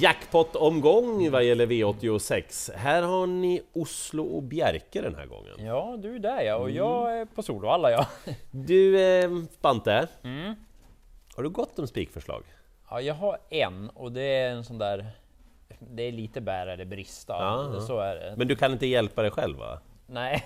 [0.00, 2.72] Jackpot-omgång vad gäller V86.
[2.76, 5.52] Här har ni Oslo och Bjerke den här gången.
[5.58, 8.06] Ja, du är där ja, och jag är på Solvalla ja.
[8.50, 10.08] Du, eh, Spante.
[11.36, 12.44] Har du gått om spikförslag?
[12.90, 15.10] Ja, jag har en och det är en sån där...
[15.78, 18.34] Det är lite bära eller brista, Ja, så är det.
[18.36, 19.80] Men du kan inte hjälpa dig själv va?
[20.06, 20.44] Nej,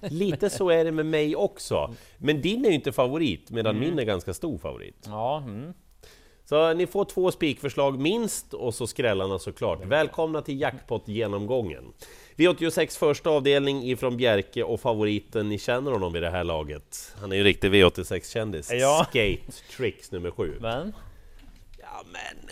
[0.00, 1.94] Lite så är det med mig också.
[2.18, 5.04] Men din är ju inte favorit, medan min är ganska stor favorit.
[5.06, 5.74] ja, mm.
[6.48, 9.84] Så ni får två spikförslag minst, och så skrällarna såklart.
[9.84, 11.92] Välkomna till jackpot-genomgången.
[12.36, 17.14] V86 första avdelning ifrån Bjerke och favoriten, ni känner honom vid det här laget.
[17.20, 18.70] Han är ju en riktig V86-kändis.
[18.72, 19.06] Ja.
[19.08, 20.58] Skate Tricks nummer sju.
[20.60, 20.94] men...
[21.78, 22.50] Ja men,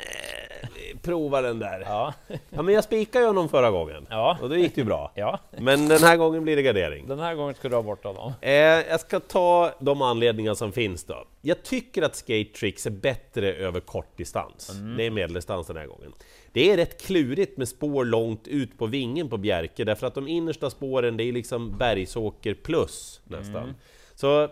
[0.96, 1.80] vi provar den där.
[1.80, 2.14] Ja,
[2.50, 5.12] Ja men jag spikade ju honom förra gången, ja, och då gick det ju bra.
[5.14, 5.38] ja.
[5.58, 7.06] Men den här gången blir det gardering.
[7.08, 8.32] Den här gången ska du ha bort dem.
[8.40, 11.24] Eh, jag ska ta de anledningar som finns då.
[11.40, 14.70] Jag tycker att Skate Tricks är bättre över kort distans.
[14.96, 16.12] Det är medeldistans den här gången.
[16.52, 20.28] Det är rätt klurigt med spår långt ut på vingen på Bjerke, därför att de
[20.28, 23.74] innersta spåren, det är liksom bergsåker plus nästan.
[24.14, 24.48] Så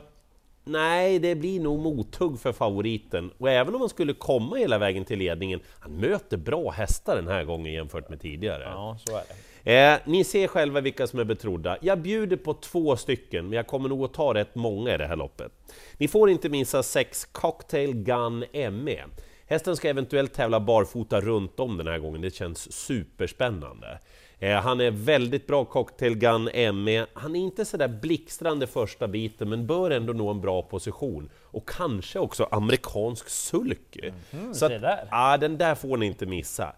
[0.64, 3.30] nej, det blir nog mothugg för favoriten.
[3.38, 7.28] Och även om han skulle komma hela vägen till ledningen, han möter bra hästar den
[7.28, 8.62] här gången jämfört med tidigare.
[8.64, 9.34] Ja, så är det.
[9.64, 11.76] Eh, ni ser själva vilka som är betrodda.
[11.80, 15.06] Jag bjuder på två stycken, men jag kommer nog att ta rätt många i det
[15.06, 15.52] här loppet.
[15.98, 19.04] Ni får inte missa 6 Cocktail Gun ME.
[19.46, 23.98] Hästen ska eventuellt tävla barfota runt om den här gången, det känns superspännande.
[24.38, 26.44] Eh, han är väldigt bra Cocktail Gun
[26.84, 27.06] ME.
[27.12, 31.30] Han är inte sådär blixtrande första biten, men bör ändå nå en bra position.
[31.42, 34.12] Och kanske också amerikansk sulky.
[34.52, 35.08] Så se där.
[35.10, 36.74] Ja, den där får ni inte missa.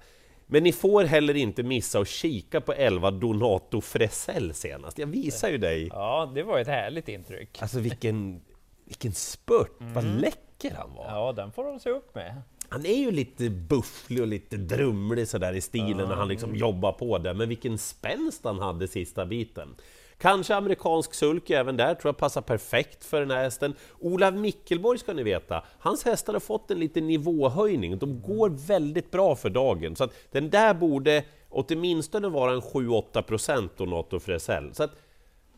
[0.46, 4.98] Men ni får heller inte missa att kika på 11 Donato Fresell senast.
[4.98, 5.88] Jag visar ju dig.
[5.92, 7.62] Ja, det var ett härligt intryck.
[7.62, 8.40] Alltså vilken,
[8.84, 11.04] vilken spurt, vad läcker han var!
[11.08, 12.42] Ja, den får de se upp med.
[12.68, 16.92] Han är ju lite bufflig och lite drumlig sådär i stilen när han liksom jobbar
[16.92, 19.74] på det, men vilken spänst han hade sista biten.
[20.18, 23.74] Kanske amerikansk sulky även där, tror jag passar perfekt för den här hästen.
[23.98, 29.10] Olav Mickelborg ska ni veta, hans hästar har fått en liten nivåhöjning, de går väldigt
[29.10, 29.96] bra för dagen.
[29.96, 34.74] Så att den där borde åtminstone vara en 7-8% Donato Fresell.
[34.74, 34.90] Så att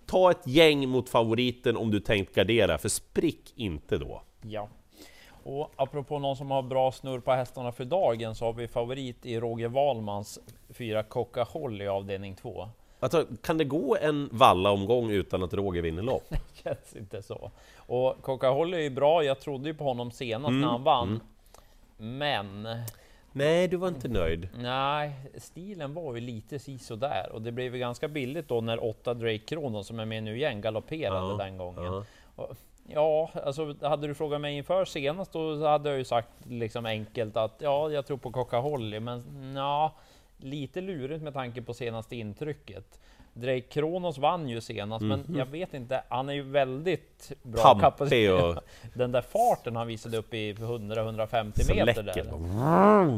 [0.07, 4.23] ta ett gäng mot favoriten om du tänkt gardera, för sprick inte då.
[4.43, 4.69] Ja.
[5.43, 9.27] Och apropå någon som har bra snurr på hästarna för dagen så har vi favorit
[9.27, 10.39] i Roger Wahlmans
[10.71, 12.69] fyra Coca-Cola i avdelning 2.
[13.01, 16.35] Alltså, kan det gå en valla-omgång utan att Roger vinner lopp?
[16.65, 17.51] Känns inte så.
[17.77, 19.25] Och Coca-Cola är ju bra.
[19.25, 21.21] Jag trodde ju på honom senast Mm, när han vann.
[21.97, 22.69] Men
[23.33, 24.49] Nej, du var inte nöjd.
[24.57, 29.15] nej, stilen var ju lite sisådär och det blev ju ganska billigt då när åtta
[29.15, 31.85] Drake Kronon som är med nu igen galopperade Ja, den gången.
[31.85, 32.05] ja.
[32.37, 32.57] Och,
[32.91, 37.37] Ja, alltså hade du frågat mig inför senast då hade jag ju sagt liksom enkelt
[37.37, 39.23] att ja, jag tror på Coca-Holly, men
[39.57, 39.95] ja,
[40.37, 43.01] lite lurigt med tanke på senaste intrycket.
[43.41, 46.03] Drake Kronos vann ju senast, men jag vet inte.
[46.09, 48.43] Han är ju väldigt bra Pampig kapacitet.
[48.43, 52.13] och- Den där farten han visade upp i 100-150 Så meter där.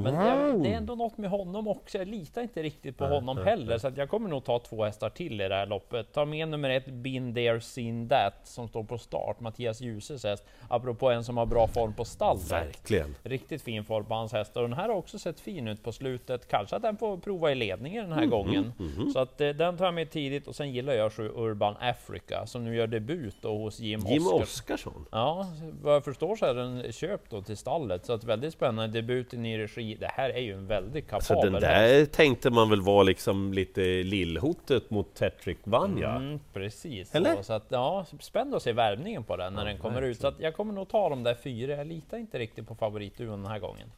[0.02, 1.98] Men jag, det är ändå något med honom också.
[1.98, 5.10] Jag litar inte riktigt på honom heller, så att jag kommer nog ta två hästar
[5.10, 6.12] till i det här loppet.
[6.12, 9.40] Ta med nummer ett, Been there, seen that, som står på start.
[9.40, 10.44] Mattias Djuses häst.
[10.68, 12.50] Apropå en som har bra form på stallet.
[12.52, 13.14] Verkligen.
[13.22, 14.62] Riktigt fin form på hans hästar.
[14.62, 16.48] Och den här har också sett fin ut på slutet.
[16.48, 18.72] Kanske att den får prova i ledningen den här Mm, gången.
[19.12, 20.46] Så att eh, den tar jag med tidigt.
[20.48, 24.26] Och sen gillar jag sju Urban Africa som nu gör debut då hos Jim, Jim
[24.26, 24.42] Oscar.
[24.42, 25.06] Oskarsson.
[25.10, 25.46] Ja,
[25.82, 28.06] vad jag förstår så är den köpt då till stallet.
[28.06, 29.96] Så att väldigt spännande debut i regi.
[30.00, 31.62] Det här är ju en väldigt kapabel Så den häst.
[31.62, 36.10] där tänkte man väl var liksom lite lillhotet mot Tetrick Vanja.
[36.10, 37.14] Mm, precis.
[37.14, 37.36] Eller?
[37.36, 40.20] Så, så att, ja, spännande att se värvningen på den när den kommer ut.
[40.20, 41.76] Så att jag kommer nog ta de där fyra.
[41.76, 43.88] Jag litar inte riktigt på favoritduon den här gången.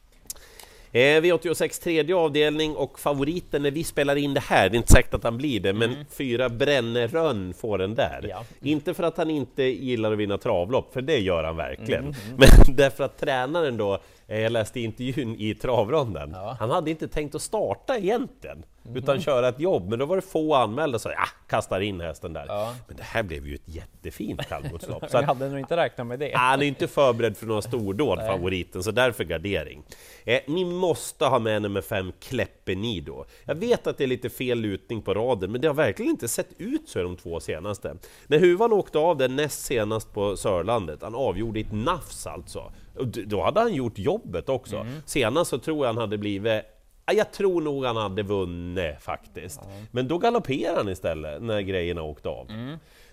[0.95, 4.91] Eh, V86 tredje avdelning och favoriten när vi spelar in det här, det är inte
[4.91, 8.25] säkert att han blir det, men fyra Brännerön får den där.
[8.29, 8.45] Ja.
[8.61, 12.15] Inte för att han inte gillar att vinna travlopp, för det gör han verkligen.
[12.37, 13.99] Men därför att tränaren då,
[14.41, 16.57] jag läste intervjun i travronden, Ja.
[16.59, 18.65] han hade inte tänkt att starta egentligen,
[18.95, 22.33] utan köra ett jobb, men då var det få anmälda, så ja, kastar in hästen
[22.33, 22.45] där.
[22.47, 22.75] Ja.
[22.87, 25.03] Men det här blev ju ett jättefint kallblodslopp.
[25.11, 26.31] Jag att, hade nog inte räknat med det.
[26.35, 29.83] han är inte förberedd för några stordåd, favoriten, så därför gardering.
[30.25, 33.25] Eh, ni måste ha med nummer fem, Kleppenido.
[33.45, 36.27] Jag vet att det är lite fel lutning på raden, men det har verkligen inte
[36.27, 37.95] sett ut så de två senaste.
[38.27, 42.71] När Huvan åkte av den näst senast på Sörlandet, han avgjorde i ett nafs alltså.
[42.95, 44.85] Och då hade han gjort jobbet också.
[45.05, 46.63] Senast så tror jag han hade blivit
[47.05, 49.59] Ja, Jag tror nog han hade vunnit faktiskt.
[49.91, 52.47] Men då galopperade han istället när grejerna åkte av.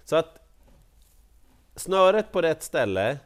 [0.04, 0.38] Så att
[1.76, 3.18] snöret på rätt ställe,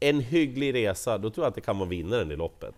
[0.00, 2.74] en hygglig resa, då tror jag att det kan vara vinnaren i loppet.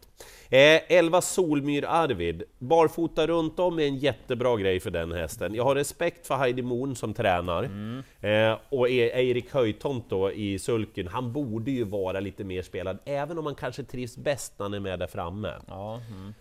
[0.50, 5.54] Eh, 11 Solmyr Arvid, barfota runt om är en jättebra grej för den hästen.
[5.54, 8.02] Jag har respekt för Heidi Moon som tränar, mm.
[8.20, 13.38] eh, och Erik Höjtomt då i sulken, han borde ju vara lite mer spelad, även
[13.38, 15.52] om han kanske trivs bäst när han är med där framme.
[15.68, 16.34] Ja, mm.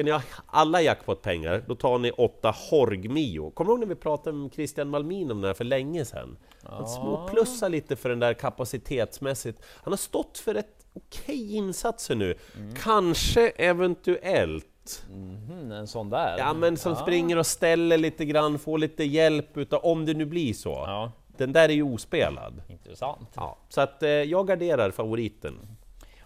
[0.00, 3.50] Ska ni ha alla jackpot-pengar, då tar ni 8 Horgmio.
[3.50, 6.36] Kommer du ihåg när vi pratade med Christian Malmin om det här för länge sedan?
[6.62, 9.62] Han småplussar lite för den där kapacitetsmässigt.
[9.82, 12.34] Han har stått för ett okej insatser nu.
[12.56, 12.74] Mm.
[12.74, 16.38] Kanske eventuellt mm, en sån där?
[16.38, 16.98] Ja, men som ja.
[16.98, 20.70] springer och ställer lite grann, får lite hjälp utav, om det nu blir så.
[20.70, 21.12] Ja.
[21.36, 22.62] Den där är ju ospelad.
[22.68, 23.28] Intressant.
[23.34, 25.58] Ja, så att eh, jag garderar favoriten.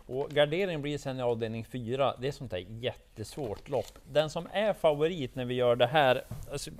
[0.06, 2.14] Och gardering blir sen i avdelning 4.
[2.20, 3.98] Det är sånt där jättesvårt lopp.
[4.12, 6.70] Den som är favorit när vi gör det här, alltså,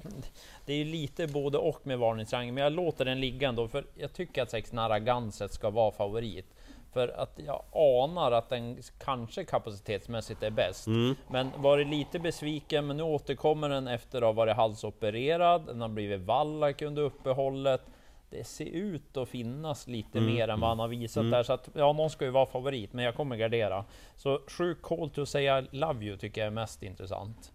[0.67, 4.13] det är lite både och med varningsrang, men jag låter den ligga ändå, för jag
[4.13, 6.47] tycker att sex Narraganset ska vara favorit.
[6.93, 10.87] För att jag anar att den kanske kapacitetsmässigt är bäst.
[10.87, 11.15] Mm.
[11.29, 15.67] Men varit lite besviken, men nu återkommer den efter att ha varit halsopererad.
[15.67, 17.83] Den har blivit vallack under uppehållet
[18.31, 20.35] det ser ut att finnas lite mm.
[20.35, 21.31] mer än vad han har visat mm.
[21.31, 21.43] där.
[21.43, 23.85] Så att ja, någon ska ju vara favorit, men jag kommer gardera.
[24.17, 27.53] Så sju Call to say I love you tycker jag är mest intressant.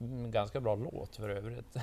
[0.00, 1.76] Mm, ganska bra låt för övrigt.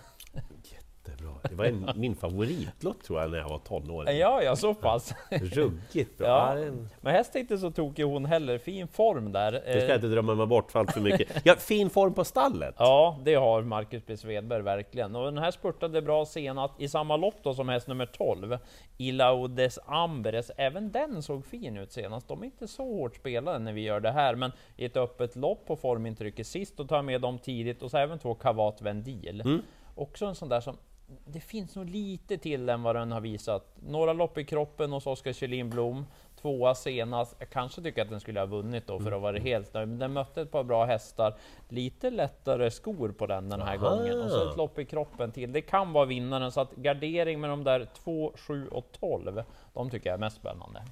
[1.12, 1.34] Jättebra.
[1.50, 4.18] Det var en, min favoritlåt tror jag när jag var tonåring.
[4.18, 5.14] Ja, ja, så pass.
[5.30, 6.28] Ruggigt bra.
[6.28, 6.72] Ja.
[7.02, 8.58] Men hästen är inte så tokig hon heller.
[8.58, 9.52] Fin form där.
[9.52, 11.42] Det ska jag inte drömma mig bort för allt för mycket.
[11.44, 12.76] Ja, fin form på stallet.
[12.78, 14.18] Ja, det har Marcus B.
[14.18, 15.16] Svedberg verkligen.
[15.16, 18.58] Och den här spurtade bra senast i samma lopp då som häst nummer 12.
[18.98, 20.52] Ilaudes Ambres.
[20.58, 22.28] Även den såg fin ut senast.
[22.28, 25.36] De är inte så hårt spelade när vi gör det här, men i ett öppet
[25.36, 29.42] lopp på formintrycket sist, och tar med dem tidigt och så även två Kavat Vendil.
[29.42, 29.62] Mm.
[29.96, 30.78] Också en sån där som
[31.26, 33.76] det finns nog lite till än vad den har visat.
[33.88, 36.06] Några lopp i kroppen hos Oskar Kjellin Blom,
[36.42, 37.36] tvåa senast.
[37.40, 40.00] Jag kanske tycker att den skulle ha vunnit då för att vara helt nöjd, men
[40.00, 41.36] den mötte ett par bra hästar.
[41.70, 43.90] Lite lättare skor på den den här Aha.
[43.90, 45.52] gången och så ett lopp i kroppen till.
[45.52, 49.44] Det kan vara vinnaren, så att gardering med de där 2, 7 och 12,
[49.74, 50.84] de tycker jag är mest spännande.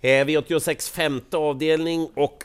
[0.00, 2.44] Eh, V86 femte avdelning och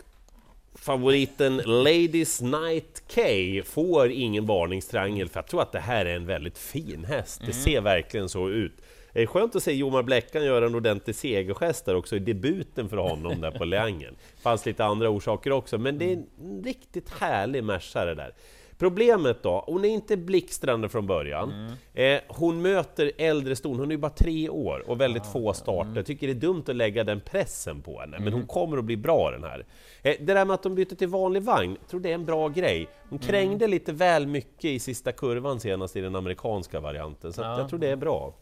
[0.80, 3.22] favoriten Ladies Night K
[3.66, 7.40] får ingen varningstriangel för jag tror att det här är en väldigt fin häst.
[7.40, 7.64] Det mm.
[7.64, 8.74] ser verkligen så ut.
[9.14, 12.90] Det är skönt att se Jomar Bläckan göra en ordentlig segergest där också i debuten
[12.90, 14.16] för honom där på Leangen.
[14.36, 18.34] Det fanns lite andra orsaker också, men det är en riktigt härlig märsare där.
[18.78, 21.52] Problemet då, hon är inte blixtrande från början.
[21.94, 22.18] Mm.
[22.18, 25.54] Eh, hon möter äldre ston, hon är ju bara tre år och väldigt ah, få
[25.54, 25.92] starter.
[25.92, 26.04] Mm.
[26.04, 28.48] Tycker det är dumt att lägga den pressen på henne, men hon mm.
[28.48, 29.66] kommer att bli bra den här.
[30.02, 32.48] Eh, det där med att de byter till vanlig vagn, tror det är en bra
[32.48, 32.88] grej.
[33.10, 33.28] Hon mm.
[33.28, 33.72] krängde mm.
[33.72, 37.60] lite väl mycket i sista kurvan senast i den amerikanska varianten, så ja.
[37.60, 38.34] jag tror det är bra.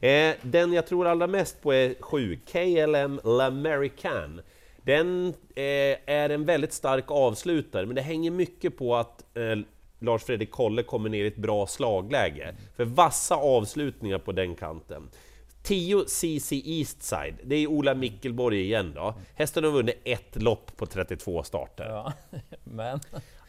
[0.00, 4.40] Eh, den jag tror allra mest på är 7, KLM L'American.
[4.82, 9.56] Den eh, är en väldigt stark avslutare, men det hänger mycket på att eh,
[10.00, 12.54] Lars Fredrik Kolle kommer ner i ett bra slagläge.
[12.76, 15.10] För vassa avslutningar på den kanten.
[15.62, 19.14] 10 CC Eastside, det är Ola Mickelborg igen då.
[19.34, 21.84] Hästen har vunnit ett lopp på 32 starter.
[21.84, 22.12] Ja,
[22.64, 23.00] men...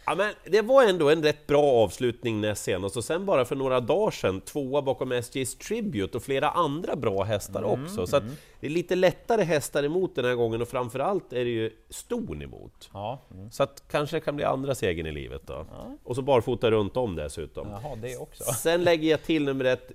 [0.05, 3.55] Ja, men det var ändå en rätt bra avslutning näst senast och sen bara för
[3.55, 8.07] några dagar sedan tvåa bakom SJs Tribute och flera andra bra hästar mm, också.
[8.07, 8.31] Så mm.
[8.59, 12.41] det är lite lättare hästar emot den här gången och framförallt är det ju ston
[12.41, 12.89] emot.
[12.93, 13.51] Ja, mm.
[13.51, 15.65] Så att kanske det kan bli andra segern i livet då.
[15.71, 15.97] Ja.
[16.03, 17.67] Och så barfota runt om dessutom.
[17.69, 18.43] Jaha, det också.
[18.43, 19.91] Sen lägger jag till nummer ett,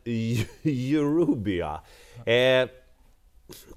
[0.63, 1.81] Eurubia.
[2.27, 2.69] Eh,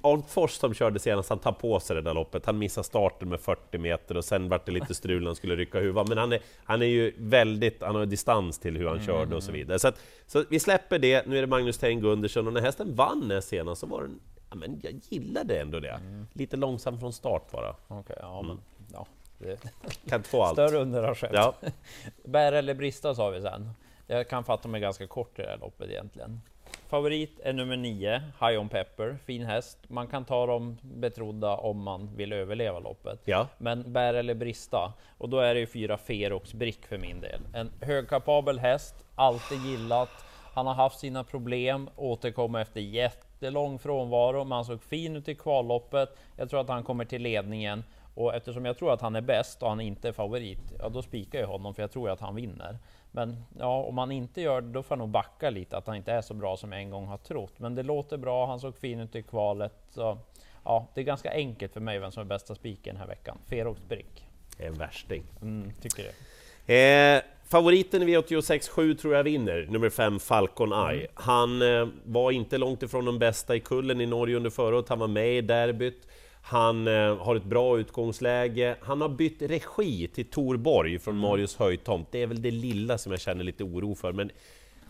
[0.01, 2.45] Arnfors som körde senast, han tar på sig det där loppet.
[2.45, 5.55] Han missade starten med 40 meter och sen vart det lite strul när han skulle
[5.55, 6.05] rycka huvan.
[6.09, 9.05] Men han är, han är ju väldigt, han har distans till hur han mm.
[9.05, 9.79] körde och så vidare.
[9.79, 12.95] Så, att, så vi släpper det, nu är det Magnus Teng Gundersen och när hästen
[12.95, 15.89] vann senast så var den, ja men jag gillade ändå det.
[15.89, 16.27] Mm.
[16.33, 17.69] Lite långsam från start bara.
[17.69, 18.59] Okej, okay, ja men,
[18.93, 19.07] ja.
[19.38, 19.59] Det...
[20.09, 20.53] Kan få allt.
[20.55, 21.31] Större under har skett.
[21.33, 21.55] Ja.
[22.23, 23.69] Bär eller brista sa vi sen.
[24.07, 26.41] Jag kan fatta mig ganska kort i det här loppet egentligen.
[26.89, 29.17] Favorit är nummer 9, High On Pepper.
[29.25, 29.77] Fin häst.
[29.88, 33.19] Man kan ta dem betrodda om man vill överleva loppet.
[33.25, 33.48] Ja.
[33.58, 34.93] Men bär eller brista.
[35.17, 37.41] Och då är det ju fyra Ferox Brick för min del.
[37.53, 40.10] En högkapabel häst, alltid gillat.
[40.53, 45.36] Han har haft sina problem, återkommer efter jättelång frånvaro, men han såg fin ut i
[45.36, 46.17] kvalloppet.
[46.38, 47.84] Jag tror att han kommer till ledningen
[48.15, 51.01] och eftersom jag tror att han är bäst och han inte är favorit, ja då
[51.01, 52.77] spikar jag honom för jag tror att han vinner.
[53.11, 55.95] Men ja, om han inte gör det, då får han nog backa lite, att han
[55.95, 57.59] inte är så bra som jag en gång har trott.
[57.59, 59.73] Men det låter bra, han såg fin ut i kvalet.
[59.89, 60.17] Så,
[60.63, 63.37] ja, det är ganska enkelt för mig vem som är bästa spiken den här veckan.
[63.45, 64.25] Ferox Brick.
[64.57, 65.23] En värsting.
[65.41, 66.13] Mm, tycker det.
[66.69, 70.99] Eh, favoriten i V86 7 tror jag vinner, nummer 5 Falcon Eye.
[70.99, 71.11] Mm.
[71.13, 74.89] Han eh, var inte långt ifrån de bästa i kullen i Norge under förra året,
[74.89, 76.07] han var med i derbyt
[76.49, 78.75] Han eh, har ett bra utgångsläge.
[78.81, 82.07] Han har bytt regi till Tor Borg från Marius Höjtomt.
[82.11, 84.11] Det är väl det lilla som jag känner lite oro för.
[84.13, 84.31] Men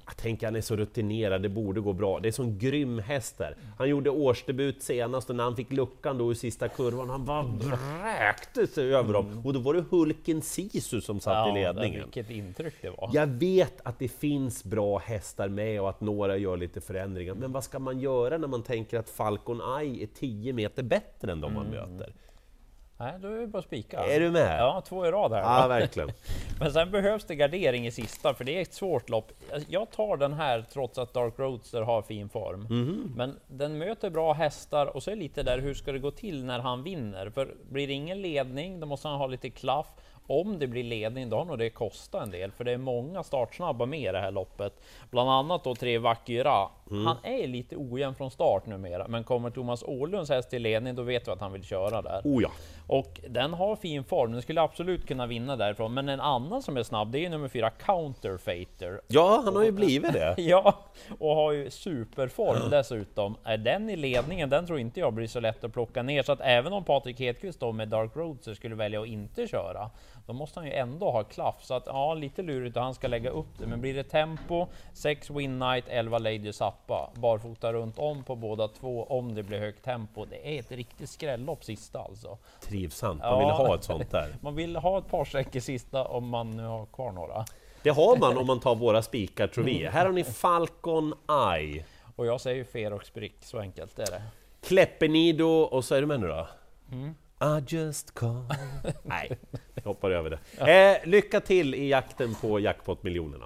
[0.10, 2.20] jag tänker han är så rutinerad, det borde gå bra.
[2.20, 3.56] Det är sån grym häst där.
[3.78, 7.44] Han gjorde årsdebut senast och när han fick luckan då i sista kurvan, han bara
[7.44, 9.42] vräkte sig över dem.
[9.46, 12.04] Och då var det Hulken Sisu som satt i ledningen.
[12.04, 13.10] Vilket intryck det var.
[13.14, 17.52] Jag vet att det finns bra hästar med och att några gör lite förändringar, men
[17.52, 21.42] vad ska man göra när man tänker att Falcon Eye är 10 meter bättre än
[21.42, 22.14] de man möter?
[23.02, 24.00] Nej, då är det bara att spika.
[24.00, 24.60] Är du med?
[24.60, 25.42] Ja, två i rad här.
[25.42, 26.12] Ja, verkligen.
[26.60, 29.32] Men sen behövs det gardering i sista, för det är ett svårt lopp.
[29.68, 32.62] Jag tar den här trots att Dark Roadster har fin form.
[32.62, 33.14] Mhm.
[33.16, 36.46] Men den möter bra hästar och så är lite där, hur ska det gå till
[36.46, 37.30] när han vinner?
[37.30, 39.88] För blir det ingen ledning, då måste han ha lite klaff.
[40.30, 43.24] Om det blir ledning, då har nog det kostat en del, för det är många
[43.24, 44.74] startsnabba med i det här loppet.
[45.12, 46.70] Bland annat då tre Vakira.
[46.92, 47.06] Mm.
[47.06, 51.04] Han är lite ojämn från start numera, men kommer Thomas Åhlunds häst till ledning, då
[51.04, 52.22] vet vi att han vill köra där.
[52.24, 52.50] Oh ja.
[52.88, 55.94] Och den har fin form, den skulle absolut kunna vinna därifrån.
[55.94, 59.02] Men en annan som är snabb, det är nummer fyra, Counterfeiter.
[59.08, 60.36] Ja, han har ju blivit det.
[60.50, 60.80] Ja,
[61.20, 63.36] och har ju superform dessutom.
[63.44, 66.24] Är den i ledningen, den tror inte jag blir så lätt att plocka ner.
[66.24, 69.90] Så att även om Patrik Hedqvist då med Dark Roadster skulle välja att inte köra,
[70.30, 71.56] då måste han ju ändå ha klaff.
[71.62, 73.68] Så att ja, lite lurigt att han ska lägga upp det.
[73.68, 78.68] Men blir det tempo, 6 Win Night, 11 Lady Zappa, barfota runt om på båda
[78.68, 80.26] två om det blir högt tempo.
[80.26, 82.38] Det är ett riktigt skrällopp sista alltså.
[82.62, 83.40] Trivsamt, man Ja.
[83.40, 84.36] vill ha ett sånt där.
[84.42, 87.46] Man vill ha ett par streck i sista om man nu har kvar några.
[87.84, 89.86] Det har man om man tar våra spikar tror vi.
[89.88, 91.14] Här har ni Falcon
[91.56, 94.22] Eye, Och jag säger Ferox Brick, så enkelt är det.
[94.62, 96.48] Kleppenido och så är du med nu då?
[97.42, 98.44] I just call...
[99.04, 99.38] Nej,
[99.76, 100.72] jag hoppar över det.
[100.72, 103.46] Eh, lycka till i jakten på jackpot-miljonerna.